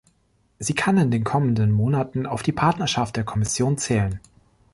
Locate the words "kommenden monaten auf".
1.23-2.41